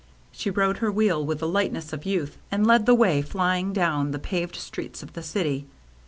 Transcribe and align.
She 0.31 0.49
rode 0.49 0.79
her 0.79 0.91
wheel 0.91 1.23
with 1.23 1.37
the 1.41 1.47
light 1.47 1.71
ness 1.71 1.93
of 1.93 2.07
youth, 2.07 2.39
and 2.49 2.65
led 2.65 2.87
the 2.87 2.95
way 2.95 3.21
flying 3.21 3.71
down 3.71 4.09
the 4.09 4.17
paved 4.17 4.55
streets 4.55 5.03
of 5.03 5.13
the 5.13 5.21
city. 5.21 5.67